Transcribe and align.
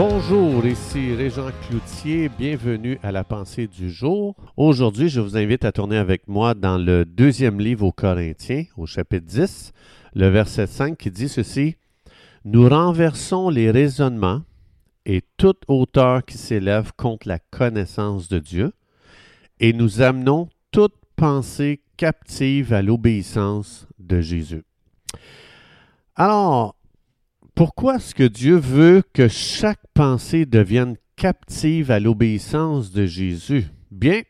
Bonjour, 0.00 0.64
ici 0.64 1.12
Régent 1.12 1.50
Cloutier, 1.66 2.28
bienvenue 2.28 3.00
à 3.02 3.10
la 3.10 3.24
pensée 3.24 3.66
du 3.66 3.90
jour. 3.90 4.36
Aujourd'hui, 4.56 5.08
je 5.08 5.20
vous 5.20 5.36
invite 5.36 5.64
à 5.64 5.72
tourner 5.72 5.96
avec 5.96 6.28
moi 6.28 6.54
dans 6.54 6.78
le 6.78 7.04
deuxième 7.04 7.58
livre 7.58 7.84
aux 7.84 7.90
Corinthiens, 7.90 8.62
au 8.76 8.86
chapitre 8.86 9.26
10, 9.26 9.72
le 10.14 10.28
verset 10.28 10.68
5 10.68 10.96
qui 10.96 11.10
dit 11.10 11.28
ceci. 11.28 11.74
Nous 12.44 12.68
renversons 12.68 13.48
les 13.48 13.72
raisonnements 13.72 14.42
et 15.04 15.20
toute 15.36 15.62
hauteur 15.66 16.24
qui 16.24 16.38
s'élève 16.38 16.92
contre 16.96 17.26
la 17.26 17.40
connaissance 17.40 18.28
de 18.28 18.38
Dieu, 18.38 18.72
et 19.58 19.72
nous 19.72 20.00
amenons 20.00 20.48
toute 20.70 20.94
pensée 21.16 21.80
captive 21.96 22.72
à 22.72 22.82
l'obéissance 22.82 23.88
de 23.98 24.20
Jésus. 24.20 24.62
Alors, 26.14 26.76
pourquoi 27.58 27.96
est-ce 27.96 28.14
que 28.14 28.22
Dieu 28.22 28.54
veut 28.54 29.02
que 29.12 29.26
chaque 29.26 29.82
pensée 29.92 30.46
devienne 30.46 30.94
captive 31.16 31.90
à 31.90 31.98
l'obéissance 31.98 32.92
de 32.92 33.04
Jésus? 33.04 33.66
Bien, 33.90 34.20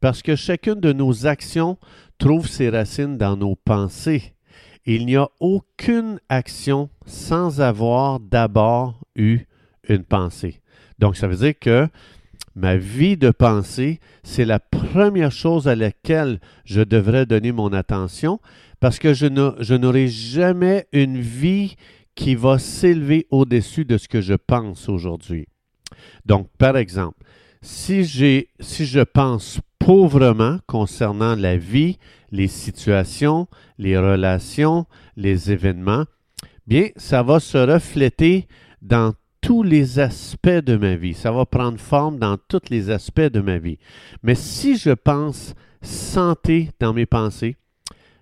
parce 0.00 0.22
que 0.22 0.36
chacune 0.36 0.80
de 0.80 0.94
nos 0.94 1.26
actions 1.26 1.76
trouve 2.16 2.48
ses 2.48 2.70
racines 2.70 3.18
dans 3.18 3.36
nos 3.36 3.56
pensées. 3.56 4.32
Il 4.86 5.04
n'y 5.04 5.16
a 5.16 5.28
aucune 5.38 6.18
action 6.30 6.88
sans 7.04 7.60
avoir 7.60 8.20
d'abord 8.20 8.98
eu 9.16 9.40
une 9.86 10.04
pensée. 10.04 10.62
Donc, 10.98 11.18
ça 11.18 11.28
veut 11.28 11.36
dire 11.36 11.58
que 11.60 11.86
ma 12.54 12.78
vie 12.78 13.18
de 13.18 13.32
pensée, 13.32 14.00
c'est 14.22 14.46
la 14.46 14.60
première 14.60 15.32
chose 15.32 15.68
à 15.68 15.76
laquelle 15.76 16.40
je 16.64 16.80
devrais 16.80 17.26
donner 17.26 17.52
mon 17.52 17.74
attention 17.74 18.40
parce 18.80 18.98
que 18.98 19.12
je 19.12 19.26
n'aurai 19.76 20.08
jamais 20.08 20.86
une 20.92 21.20
vie 21.20 21.76
qui 22.14 22.34
va 22.34 22.58
s'élever 22.58 23.26
au-dessus 23.30 23.84
de 23.84 23.96
ce 23.98 24.08
que 24.08 24.20
je 24.20 24.34
pense 24.34 24.88
aujourd'hui. 24.88 25.46
Donc, 26.26 26.48
par 26.58 26.76
exemple, 26.76 27.18
si, 27.62 28.04
je 28.04 29.02
pense 29.02 29.60
pauvrement 29.78 30.58
concernant 30.66 31.34
la 31.34 31.56
vie, 31.56 31.98
les 32.30 32.48
situations, 32.48 33.48
les 33.78 33.98
relations, 33.98 34.86
les 35.16 35.52
événements, 35.52 36.04
bien, 36.66 36.88
ça 36.96 37.22
va 37.22 37.40
se 37.40 37.58
refléter 37.58 38.46
dans 38.80 39.14
tous 39.40 39.62
les 39.62 39.98
aspects 39.98 40.48
de 40.48 40.76
ma 40.76 40.94
vie. 40.94 41.14
Ça 41.14 41.32
va 41.32 41.44
prendre 41.46 41.78
forme 41.78 42.18
dans 42.18 42.36
tous 42.48 42.70
les 42.70 42.90
aspects 42.90 43.20
de 43.20 43.40
ma 43.40 43.58
vie. 43.58 43.78
Mais 44.22 44.36
si 44.36 44.76
je 44.76 44.90
pense 44.90 45.54
santé 45.82 46.70
dans 46.78 46.92
mes 46.92 47.06
pensées, 47.06 47.56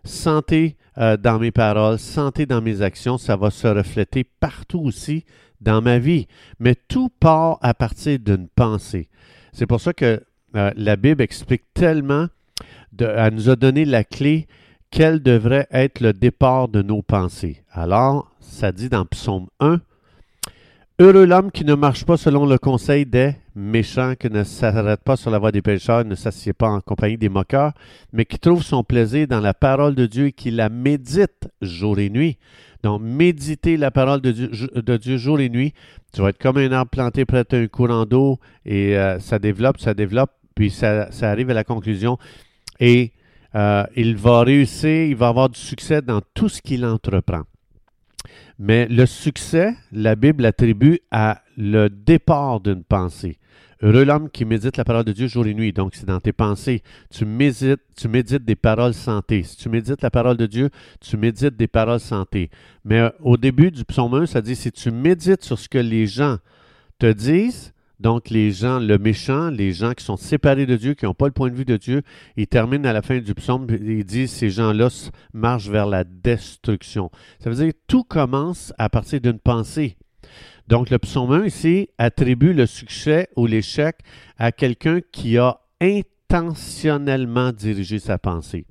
santé 0.02 0.76
euh, 0.98 1.16
dans 1.16 1.38
mes 1.38 1.50
paroles, 1.50 1.98
santé 1.98 2.46
dans 2.46 2.60
mes 2.60 2.82
actions, 2.82 3.18
ça 3.18 3.36
va 3.36 3.50
se 3.50 3.66
refléter 3.66 4.24
partout 4.24 4.80
aussi 4.80 5.24
dans 5.60 5.82
ma 5.82 5.98
vie. 5.98 6.26
Mais 6.58 6.74
tout 6.74 7.10
part 7.20 7.58
à 7.62 7.74
partir 7.74 8.18
d'une 8.18 8.48
pensée. 8.48 9.08
C'est 9.52 9.66
pour 9.66 9.80
ça 9.80 9.92
que 9.92 10.22
euh, 10.56 10.70
la 10.76 10.96
Bible 10.96 11.22
explique 11.22 11.64
tellement, 11.74 12.26
elle 12.98 13.34
nous 13.34 13.48
a 13.48 13.56
donné 13.56 13.84
la 13.84 14.04
clé 14.04 14.46
quel 14.90 15.22
devrait 15.22 15.68
être 15.70 16.00
le 16.00 16.12
départ 16.12 16.68
de 16.68 16.82
nos 16.82 17.02
pensées. 17.02 17.62
Alors, 17.70 18.30
ça 18.40 18.72
dit 18.72 18.88
dans 18.88 19.06
Psaume 19.06 19.46
1, 19.60 19.80
Heureux 21.02 21.24
l'homme 21.24 21.50
qui 21.50 21.64
ne 21.64 21.72
marche 21.72 22.04
pas 22.04 22.18
selon 22.18 22.44
le 22.44 22.58
conseil 22.58 23.06
des 23.06 23.34
méchants, 23.54 24.12
qui 24.20 24.28
ne 24.28 24.44
s'arrête 24.44 25.02
pas 25.02 25.16
sur 25.16 25.30
la 25.30 25.38
voie 25.38 25.50
des 25.50 25.62
pécheurs, 25.62 26.04
ne 26.04 26.14
s'assied 26.14 26.52
pas 26.52 26.68
en 26.68 26.82
compagnie 26.82 27.16
des 27.16 27.30
moqueurs, 27.30 27.72
mais 28.12 28.26
qui 28.26 28.38
trouve 28.38 28.62
son 28.62 28.84
plaisir 28.84 29.26
dans 29.26 29.40
la 29.40 29.54
parole 29.54 29.94
de 29.94 30.04
Dieu 30.04 30.26
et 30.26 30.32
qui 30.32 30.50
la 30.50 30.68
médite 30.68 31.48
jour 31.62 31.98
et 31.98 32.10
nuit. 32.10 32.36
Donc, 32.82 33.00
méditer 33.00 33.78
la 33.78 33.90
parole 33.90 34.20
de 34.20 34.96
Dieu, 34.98 35.16
jour 35.16 35.40
et 35.40 35.48
nuit, 35.48 35.72
tu 36.12 36.20
vas 36.20 36.28
être 36.28 36.38
comme 36.38 36.58
un 36.58 36.70
arbre 36.70 36.90
planté 36.90 37.24
près 37.24 37.44
d'un 37.50 37.66
courant 37.66 38.04
d'eau 38.04 38.38
et 38.66 38.94
euh, 38.98 39.18
ça 39.20 39.38
développe, 39.38 39.80
ça 39.80 39.94
développe, 39.94 40.32
puis 40.54 40.68
ça, 40.68 41.08
arrive 41.22 41.48
à 41.48 41.54
la 41.54 41.64
conclusion 41.64 42.18
et 42.78 43.12
euh, 43.54 43.84
il 43.96 44.16
va 44.16 44.42
réussir, 44.42 45.06
il 45.06 45.16
va 45.16 45.28
avoir 45.28 45.48
du 45.48 45.58
succès 45.58 46.02
dans 46.02 46.20
tout 46.34 46.50
ce 46.50 46.60
qu'il 46.60 46.84
entreprend. 46.84 47.44
Mais 48.58 48.86
le 48.88 49.06
succès, 49.06 49.74
la 49.92 50.14
Bible 50.14 50.44
attribue 50.44 51.00
à 51.10 51.42
le 51.56 51.88
départ 51.88 52.60
d'une 52.60 52.84
pensée. 52.84 53.38
Heureux 53.82 54.04
l'homme 54.04 54.28
qui 54.28 54.44
médite 54.44 54.76
la 54.76 54.84
parole 54.84 55.04
de 55.04 55.12
Dieu 55.12 55.26
jour 55.26 55.46
et 55.46 55.54
nuit. 55.54 55.72
Donc, 55.72 55.94
c'est 55.94 56.04
dans 56.04 56.20
tes 56.20 56.34
pensées. 56.34 56.82
Tu 57.10 57.24
médites, 57.24 57.80
tu 57.96 58.08
médites 58.08 58.44
des 58.44 58.56
paroles 58.56 58.92
santé. 58.92 59.42
Si 59.42 59.56
tu 59.56 59.70
médites 59.70 60.02
la 60.02 60.10
parole 60.10 60.36
de 60.36 60.44
Dieu, 60.44 60.68
tu 61.00 61.16
médites 61.16 61.56
des 61.56 61.66
paroles 61.66 62.00
santé. 62.00 62.50
Mais 62.84 63.00
euh, 63.00 63.10
au 63.20 63.38
début 63.38 63.70
du 63.70 63.84
psaume 63.86 64.12
1, 64.12 64.26
ça 64.26 64.42
dit 64.42 64.54
si 64.54 64.70
tu 64.70 64.90
médites 64.90 65.42
sur 65.42 65.58
ce 65.58 65.68
que 65.68 65.78
les 65.78 66.06
gens 66.06 66.36
te 66.98 67.10
disent, 67.10 67.72
donc, 68.00 68.30
les 68.30 68.50
gens, 68.50 68.80
le 68.80 68.96
méchant, 68.96 69.50
les 69.50 69.72
gens 69.72 69.92
qui 69.92 70.02
sont 70.02 70.16
séparés 70.16 70.64
de 70.64 70.76
Dieu, 70.76 70.94
qui 70.94 71.04
n'ont 71.04 71.12
pas 71.12 71.26
le 71.26 71.32
point 71.32 71.50
de 71.50 71.54
vue 71.54 71.66
de 71.66 71.76
Dieu, 71.76 72.00
ils 72.38 72.46
terminent 72.46 72.88
à 72.88 72.94
la 72.94 73.02
fin 73.02 73.18
du 73.18 73.34
psaume, 73.34 73.66
ils 73.70 74.04
disent 74.04 74.32
ces 74.32 74.48
gens-là 74.48 74.88
marchent 75.34 75.68
vers 75.68 75.84
la 75.84 76.04
destruction. 76.04 77.10
Ça 77.40 77.50
veut 77.50 77.56
dire 77.56 77.74
que 77.74 77.78
tout 77.86 78.02
commence 78.02 78.72
à 78.78 78.88
partir 78.88 79.20
d'une 79.20 79.38
pensée. 79.38 79.98
Donc, 80.66 80.88
le 80.88 80.98
psaume 80.98 81.30
1 81.30 81.44
ici 81.44 81.90
attribue 81.98 82.54
le 82.54 82.64
succès 82.64 83.28
ou 83.36 83.46
l'échec 83.46 83.98
à 84.38 84.50
quelqu'un 84.50 85.00
qui 85.12 85.36
a 85.36 85.60
intentionnellement 85.82 87.52
dirigé 87.52 87.98
sa 87.98 88.16
pensée. 88.16 88.64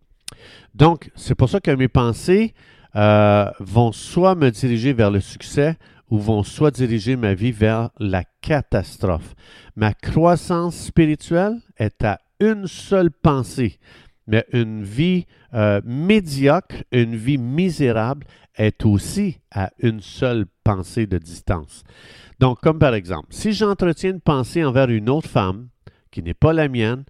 Donc, 0.74 1.12
c'est 1.16 1.36
pour 1.36 1.50
ça 1.50 1.60
que 1.60 1.70
mes 1.70 1.88
pensées 1.88 2.56
euh, 2.96 3.46
vont 3.60 3.92
soit 3.92 4.34
me 4.34 4.50
diriger 4.50 4.94
vers 4.94 5.12
le 5.12 5.20
succès 5.20 5.78
ou 6.10 6.20
vont 6.20 6.44
soit 6.44 6.72
diriger 6.72 7.16
ma 7.16 7.34
vie 7.34 7.52
vers 7.52 7.90
la 8.00 8.24
catastrophe. 8.42 9.36
Ma 9.76 9.94
croissance 9.94 10.76
spirituelle 10.76 11.58
est 11.78 12.04
à 12.04 12.20
une 12.40 12.68
seule 12.68 13.12
pensée, 13.12 13.80
mais 14.28 14.46
une 14.54 14.84
vie 14.84 15.26
euh, 15.54 15.82
médiocre, 15.84 16.84
une 16.92 17.16
vie 17.16 17.38
misérable 17.38 18.26
est 18.56 18.86
aussi 18.86 19.40
à 19.52 19.72
une 19.80 20.02
seule 20.02 20.46
pensée 20.64 21.08
de 21.08 21.18
distance. 21.18 21.84
Donc, 22.40 22.60
comme 22.62 22.80
par 22.80 22.94
exemple, 22.94 23.28
si 23.32 23.54
j'entretiens 23.54 24.12
une 24.12 24.22
pensée 24.22 24.64
envers 24.64 24.90
une 24.90 25.10
autre 25.10 25.30
femme 25.30 25.70
qui 26.12 26.24
n'est 26.24 26.34
pas 26.34 26.54
la 26.54 26.68
mienne, 26.68 27.04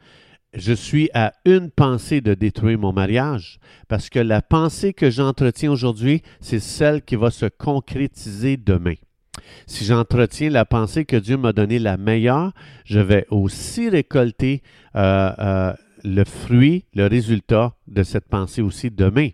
je 0.54 0.74
suis 0.74 1.10
à 1.14 1.34
une 1.46 1.70
pensée 1.70 2.22
de 2.22 2.34
détruire 2.34 2.80
mon 2.80 2.94
mariage, 2.94 3.60
parce 3.88 4.10
que 4.10 4.20
la 4.20 4.42
pensée 4.42 4.94
que 4.94 5.10
j'entretiens 5.10 5.72
aujourd'hui, 5.72 6.22
c'est 6.42 6.60
celle 6.60 7.02
qui 7.04 7.16
va 7.16 7.32
se 7.32 7.46
concrétiser 7.46 8.58
demain. 8.58 8.96
Si 9.68 9.86
j'entretiens 9.86 10.50
la 10.50 10.66
pensée 10.66 11.06
que 11.06 11.16
Dieu 11.16 11.38
m'a 11.38 11.54
donnée 11.54 11.80
la 11.80 11.98
meilleure, 11.98 12.52
je 12.86 13.00
vais 13.00 13.26
aussi 13.30 13.90
récolter 13.90 14.62
euh, 14.96 15.32
euh, 15.40 15.74
le 16.04 16.24
fruit, 16.24 16.86
le 16.94 17.08
résultat 17.08 17.74
de 17.88 18.04
cette 18.04 18.28
pensée 18.28 18.62
aussi 18.62 18.90
demain. 18.90 19.30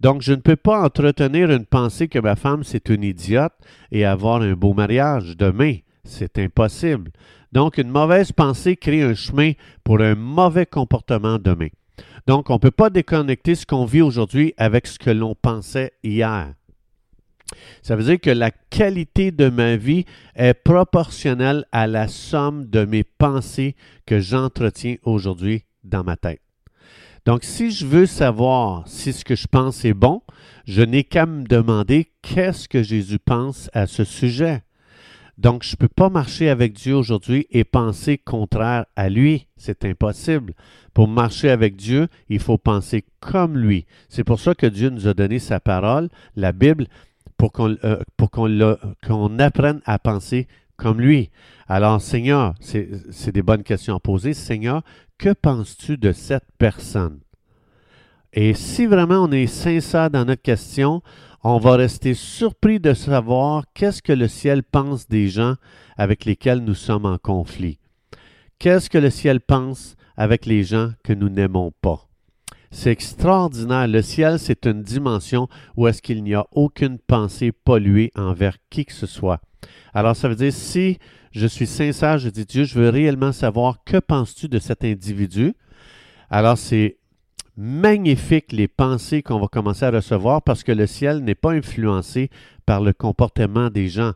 Donc, 0.00 0.22
je 0.22 0.32
ne 0.32 0.40
peux 0.40 0.56
pas 0.56 0.82
entretenir 0.82 1.50
une 1.50 1.66
pensée 1.66 2.08
que 2.08 2.18
ma 2.18 2.36
femme, 2.36 2.64
c'est 2.64 2.88
une 2.88 3.04
idiote 3.04 3.52
et 3.92 4.04
avoir 4.04 4.42
un 4.42 4.54
beau 4.54 4.72
mariage 4.72 5.36
demain. 5.36 5.76
C'est 6.04 6.38
impossible. 6.38 7.10
Donc, 7.52 7.78
une 7.78 7.90
mauvaise 7.90 8.32
pensée 8.32 8.76
crée 8.76 9.02
un 9.02 9.14
chemin 9.14 9.52
pour 9.84 10.00
un 10.00 10.14
mauvais 10.14 10.66
comportement 10.66 11.38
demain. 11.38 11.68
Donc, 12.26 12.50
on 12.50 12.54
ne 12.54 12.58
peut 12.58 12.70
pas 12.70 12.90
déconnecter 12.90 13.54
ce 13.54 13.66
qu'on 13.66 13.84
vit 13.84 14.02
aujourd'hui 14.02 14.54
avec 14.56 14.86
ce 14.86 14.98
que 14.98 15.10
l'on 15.10 15.34
pensait 15.34 15.92
hier. 16.02 16.54
Ça 17.82 17.96
veut 17.96 18.04
dire 18.04 18.20
que 18.20 18.30
la 18.30 18.50
qualité 18.50 19.32
de 19.32 19.48
ma 19.48 19.76
vie 19.76 20.04
est 20.36 20.54
proportionnelle 20.54 21.64
à 21.72 21.86
la 21.86 22.06
somme 22.06 22.66
de 22.66 22.84
mes 22.84 23.02
pensées 23.02 23.74
que 24.06 24.20
j'entretiens 24.20 24.96
aujourd'hui 25.02 25.64
dans 25.82 26.04
ma 26.04 26.16
tête. 26.16 26.40
Donc, 27.26 27.44
si 27.44 27.70
je 27.70 27.86
veux 27.86 28.06
savoir 28.06 28.86
si 28.86 29.12
ce 29.12 29.24
que 29.24 29.34
je 29.34 29.46
pense 29.46 29.84
est 29.84 29.94
bon, 29.94 30.22
je 30.66 30.82
n'ai 30.82 31.04
qu'à 31.04 31.26
me 31.26 31.44
demander 31.44 32.12
qu'est-ce 32.22 32.68
que 32.68 32.82
Jésus 32.82 33.18
pense 33.18 33.68
à 33.72 33.86
ce 33.86 34.04
sujet. 34.04 34.62
Donc, 35.40 35.62
je 35.62 35.72
ne 35.72 35.76
peux 35.76 35.88
pas 35.88 36.10
marcher 36.10 36.50
avec 36.50 36.74
Dieu 36.74 36.94
aujourd'hui 36.94 37.46
et 37.50 37.64
penser 37.64 38.18
contraire 38.18 38.84
à 38.94 39.08
lui. 39.08 39.46
C'est 39.56 39.86
impossible. 39.86 40.52
Pour 40.92 41.08
marcher 41.08 41.48
avec 41.48 41.76
Dieu, 41.76 42.08
il 42.28 42.40
faut 42.40 42.58
penser 42.58 43.06
comme 43.20 43.56
lui. 43.56 43.86
C'est 44.10 44.22
pour 44.22 44.38
ça 44.38 44.54
que 44.54 44.66
Dieu 44.66 44.90
nous 44.90 45.08
a 45.08 45.14
donné 45.14 45.38
sa 45.38 45.58
parole, 45.58 46.10
la 46.36 46.52
Bible, 46.52 46.88
pour 47.38 47.52
qu'on 47.52 47.74
euh, 47.84 49.38
apprenne 49.38 49.80
à 49.86 49.98
penser 49.98 50.46
comme 50.76 51.00
lui. 51.00 51.30
Alors, 51.68 52.02
Seigneur, 52.02 52.52
c'est 52.60 53.32
des 53.32 53.42
bonnes 53.42 53.62
questions 53.62 53.96
à 53.96 54.00
poser. 54.00 54.34
Seigneur, 54.34 54.82
que 55.16 55.32
penses-tu 55.32 55.96
de 55.96 56.12
cette 56.12 56.48
personne? 56.58 57.18
Et 58.34 58.52
si 58.52 58.84
vraiment 58.84 59.24
on 59.24 59.32
est 59.32 59.46
sincère 59.46 60.10
dans 60.10 60.26
notre 60.26 60.42
question, 60.42 61.02
on 61.42 61.58
va 61.58 61.76
rester 61.76 62.14
surpris 62.14 62.80
de 62.80 62.92
savoir 62.92 63.64
qu'est-ce 63.72 64.02
que 64.02 64.12
le 64.12 64.28
ciel 64.28 64.62
pense 64.62 65.08
des 65.08 65.28
gens 65.28 65.54
avec 65.96 66.24
lesquels 66.24 66.60
nous 66.60 66.74
sommes 66.74 67.06
en 67.06 67.18
conflit. 67.18 67.78
Qu'est-ce 68.58 68.90
que 68.90 68.98
le 68.98 69.10
ciel 69.10 69.40
pense 69.40 69.96
avec 70.16 70.44
les 70.44 70.64
gens 70.64 70.90
que 71.02 71.14
nous 71.14 71.30
n'aimons 71.30 71.72
pas? 71.80 72.08
C'est 72.70 72.92
extraordinaire. 72.92 73.88
Le 73.88 74.02
ciel, 74.02 74.38
c'est 74.38 74.66
une 74.66 74.82
dimension 74.82 75.48
où 75.76 75.88
est-ce 75.88 76.02
qu'il 76.02 76.22
n'y 76.22 76.34
a 76.34 76.46
aucune 76.52 76.98
pensée 76.98 77.52
polluée 77.52 78.12
envers 78.14 78.58
qui 78.68 78.84
que 78.84 78.92
ce 78.92 79.06
soit. 79.06 79.40
Alors, 79.94 80.14
ça 80.14 80.28
veut 80.28 80.36
dire, 80.36 80.52
si 80.52 80.98
je 81.32 81.46
suis 81.46 81.66
sincère, 81.66 82.18
je 82.18 82.28
dis 82.28 82.44
Dieu, 82.44 82.64
je 82.64 82.78
veux 82.78 82.90
réellement 82.90 83.32
savoir 83.32 83.82
que 83.84 83.96
penses-tu 83.96 84.48
de 84.48 84.58
cet 84.58 84.84
individu? 84.84 85.54
Alors, 86.28 86.58
c'est 86.58 86.98
magnifique 87.60 88.52
les 88.52 88.68
pensées 88.68 89.22
qu'on 89.22 89.38
va 89.38 89.46
commencer 89.46 89.84
à 89.84 89.90
recevoir 89.90 90.40
parce 90.40 90.64
que 90.64 90.72
le 90.72 90.86
ciel 90.86 91.18
n'est 91.18 91.34
pas 91.34 91.52
influencé 91.52 92.30
par 92.64 92.80
le 92.80 92.94
comportement 92.94 93.68
des 93.68 93.88
gens. 93.88 94.12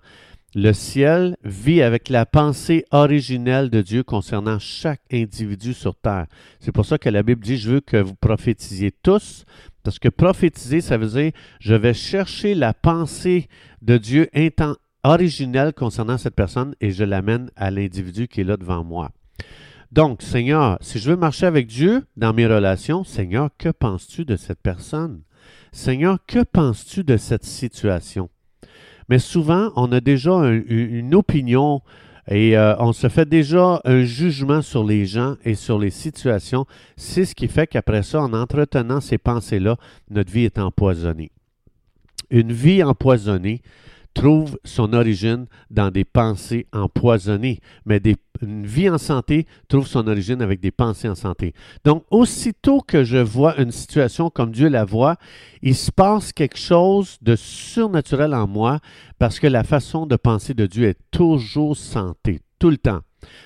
Le 0.55 0.73
ciel 0.73 1.37
vit 1.44 1.82
avec 1.82 2.08
la 2.08 2.25
pensée 2.25 2.87
originelle 2.91 3.69
de 3.69 3.82
Dieu 3.82 4.02
concernant 4.02 4.58
chaque 4.58 5.02
individu 5.12 5.75
sur 5.75 5.94
terre. 5.94 6.26
C'est 6.58 6.73
pour 6.73 6.87
ça 6.87 6.96
que 6.96 7.11
la 7.11 7.23
Bible 7.23 7.44
dit, 7.44 7.58
je 7.58 7.73
veux 7.73 7.81
que 7.81 7.99
vous 7.99 8.14
prophétisiez 8.14 8.93
tous, 9.02 9.44
parce 9.82 9.99
que 9.99 10.08
prophétiser, 10.08 10.81
ça 10.81 10.96
veut 10.96 11.08
dire, 11.08 11.32
je 11.61 11.75
vais 11.75 11.93
chercher 11.93 12.55
la 12.55 12.73
pensée 12.73 13.49
de 13.82 13.99
Dieu 13.99 14.31
originelle 15.02 15.75
concernant 15.75 16.17
cette 16.17 16.35
personne 16.35 16.75
et 16.81 16.93
je 16.93 17.05
l'amène 17.05 17.50
à 17.56 17.70
l'individu 17.70 18.26
qui 18.26 18.41
est 18.41 18.44
là 18.44 18.56
devant 18.56 18.85
moi. 18.85 19.11
Donc, 19.94 20.23
Seigneur, 20.23 20.76
si 20.81 20.99
je 20.99 21.08
veux 21.08 21.17
marcher 21.17 21.46
avec 21.46 21.69
Dieu 21.69 22.05
dans 22.17 22.32
mes 22.32 22.49
relations, 22.49 23.05
Seigneur, 23.05 23.50
que 23.56 23.69
penses-tu 23.69 24.25
de 24.25 24.35
cette 24.35 24.58
personne? 24.61 25.20
Seigneur, 25.70 26.19
que 26.26 26.43
penses-tu 26.43 27.05
de 27.05 27.17
cette 27.17 27.44
situation? 27.44 28.29
Mais 29.08 29.20
souvent, 29.20 29.70
on 29.76 29.93
a 29.93 30.00
déjà 30.00 30.32
une 30.32 31.14
opinion 31.14 31.81
et 32.29 32.58
euh, 32.58 32.75
on 32.81 32.93
se 32.93 33.08
fait 33.08 33.29
déjà 33.29 33.81
un 33.85 34.02
jugement 34.02 34.62
sur 34.62 34.82
les 34.82 35.06
gens 35.06 35.37
et 35.44 35.55
sur 35.55 35.79
les 35.79 35.91
situations. 35.91 36.67
C'est 36.96 37.25
ce 37.25 37.37
qui 37.37 37.46
fait 37.46 37.69
qu'après 37.69 38.02
ça, 38.02 38.20
en 38.20 38.32
entretenant 38.32 39.00
ces 39.00 39.19
pensées-là, 39.19 39.76
notre 40.11 40.32
vie 40.32 40.44
est 40.44 40.58
empoisonnée. 40.58 41.31
Une 42.31 42.52
vie 42.52 42.82
empoisonnée, 42.82 43.62
trouve 44.15 44.59
son 44.65 44.93
origine 44.93 45.47
dans 45.71 45.91
des 45.91 46.05
pensées 46.05 46.67
empoisonnées, 46.73 47.59
mais 47.85 48.01
une 48.41 48.67
vie 48.67 48.89
en 48.89 48.99
santé 48.99 49.47
trouve 49.69 49.87
son 49.87 50.07
origine 50.07 50.41
avec 50.41 50.61
des 50.61 50.71
pensées 50.71 51.09
en 51.09 51.15
santé. 51.15 51.53
Donc, 51.85 52.05
aussitôt 52.11 52.81
que 52.81 53.05
je 53.05 53.19
vois 53.19 53.61
une 53.61 53.73
situation 53.73 54.31
comme 54.31 54.53
Dieu 54.53 54.69
la 54.69 54.85
voit, 54.85 55.17
il 55.63 55.75
se 55.75 55.91
passe 55.91 56.33
quelque 56.33 56.59
chose 56.59 57.19
de 57.23 57.37
surnaturel 57.37 58.35
en 58.35 58.47
moi 58.47 58.79
parce 59.19 59.41
que 59.41 59.47
la 59.47 59.65
façon 59.65 60.07
de 60.07 60.17
penser 60.17 60.55
de 60.55 60.67
Dieu 60.67 60.89
est 60.89 60.99
toujours 61.11 61.77
santé, 61.77 62.41
tout 62.59 62.71
le 62.71 62.79
temps. 62.79 63.01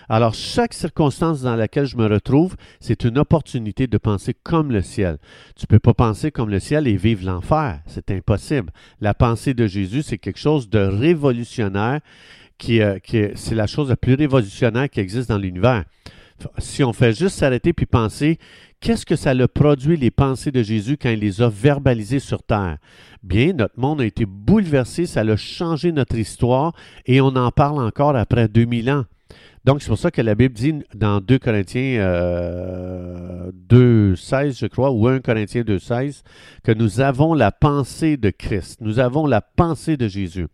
Alors, 0.08 0.34
chaque 0.34 0.74
circonstance 0.74 1.42
dans 1.42 1.56
laquelle 1.56 1.86
je 1.86 1.96
me 1.96 2.06
retrouve, 2.06 2.56
c'est 2.80 3.04
une 3.04 3.18
opportunité 3.18 3.86
de 3.86 3.98
penser 3.98 4.34
comme 4.34 4.72
le 4.72 4.82
ciel. 4.82 5.18
Tu 5.56 5.64
ne 5.64 5.66
peux 5.66 5.78
pas 5.78 5.94
penser 5.94 6.30
comme 6.30 6.50
le 6.50 6.60
ciel 6.60 6.86
et 6.86 6.96
vivre 6.96 7.26
l'enfer. 7.26 7.80
C'est 7.86 8.10
impossible. 8.10 8.72
La 9.00 9.14
pensée 9.14 9.54
de 9.54 9.66
Jésus, 9.66 10.02
c'est 10.02 10.18
quelque 10.18 10.38
chose 10.38 10.68
de 10.68 10.78
révolutionnaire, 10.78 12.00
qui, 12.58 12.80
euh, 12.82 12.98
c'est 13.34 13.54
la 13.54 13.66
chose 13.66 13.88
la 13.88 13.96
plus 13.96 14.14
révolutionnaire 14.14 14.90
qui 14.90 15.00
existe 15.00 15.28
dans 15.28 15.38
l'univers. 15.38 15.84
Si 16.58 16.84
on 16.84 16.92
fait 16.92 17.12
juste 17.12 17.36
s'arrêter 17.36 17.72
puis 17.72 17.86
penser, 17.86 18.38
qu'est-ce 18.80 19.04
que 19.04 19.16
ça 19.16 19.30
a 19.30 19.48
produit 19.48 19.96
les 19.96 20.10
pensées 20.10 20.52
de 20.52 20.62
Jésus 20.62 20.96
quand 20.96 21.10
il 21.10 21.20
les 21.20 21.42
a 21.42 21.48
verbalisées 21.48 22.20
sur 22.20 22.42
terre? 22.42 22.78
Bien, 23.22 23.52
notre 23.52 23.78
monde 23.78 24.00
a 24.00 24.04
été 24.04 24.24
bouleversé, 24.24 25.06
ça 25.06 25.20
a 25.20 25.36
changé 25.36 25.90
notre 25.90 26.16
histoire 26.16 26.74
et 27.06 27.20
on 27.20 27.34
en 27.34 27.50
parle 27.50 27.82
encore 27.82 28.16
après 28.16 28.48
2000 28.48 28.90
ans. 28.90 29.04
Donc, 29.68 29.82
c'est 29.82 29.88
pour 29.88 29.98
ça 29.98 30.10
que 30.10 30.22
la 30.22 30.34
Bible 30.34 30.54
dit 30.54 30.76
dans 30.94 31.20
2 31.20 31.38
Corinthiens 31.38 32.00
2.16, 33.68 33.74
euh, 33.74 34.52
je 34.52 34.66
crois, 34.66 34.90
ou 34.92 35.06
1 35.06 35.20
Corinthiens 35.20 35.60
2.16, 35.60 36.22
que 36.64 36.72
nous 36.72 37.02
avons 37.02 37.34
la 37.34 37.52
pensée 37.52 38.16
de 38.16 38.30
Christ. 38.30 38.80
Nous 38.80 38.98
avons 38.98 39.26
la 39.26 39.42
pensée 39.42 39.98
de 39.98 40.08
Jésus. 40.08 40.46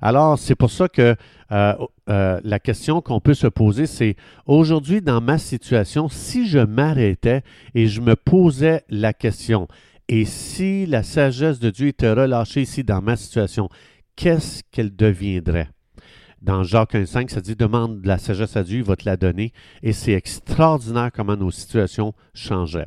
Alors, 0.00 0.38
c'est 0.38 0.54
pour 0.54 0.70
ça 0.70 0.88
que 0.88 1.16
euh, 1.50 1.74
euh, 2.08 2.40
la 2.44 2.60
question 2.60 3.00
qu'on 3.00 3.18
peut 3.18 3.34
se 3.34 3.48
poser, 3.48 3.86
c'est 3.86 4.14
aujourd'hui, 4.46 5.02
dans 5.02 5.20
ma 5.20 5.38
situation, 5.38 6.08
si 6.08 6.46
je 6.46 6.60
m'arrêtais 6.60 7.42
et 7.74 7.88
je 7.88 8.00
me 8.00 8.14
posais 8.14 8.84
la 8.88 9.12
question, 9.12 9.66
et 10.06 10.24
si 10.24 10.86
la 10.86 11.02
sagesse 11.02 11.58
de 11.58 11.70
Dieu 11.70 11.88
était 11.88 12.12
relâchée 12.12 12.62
ici 12.62 12.84
dans 12.84 13.02
ma 13.02 13.16
situation, 13.16 13.68
qu'est-ce 14.14 14.62
qu'elle 14.70 14.94
deviendrait? 14.94 15.70
Dans 16.44 16.62
Jacques 16.62 16.92
1,5, 16.92 17.30
ça 17.30 17.40
dit 17.40 17.56
Demande 17.56 18.02
de 18.02 18.06
la 18.06 18.18
sagesse 18.18 18.54
à 18.54 18.64
Dieu, 18.64 18.80
il 18.80 18.84
va 18.84 18.96
te 18.96 19.06
la 19.06 19.16
donner. 19.16 19.54
Et 19.82 19.94
c'est 19.94 20.12
extraordinaire 20.12 21.10
comment 21.10 21.36
nos 21.36 21.50
situations 21.50 22.12
changeaient. 22.34 22.86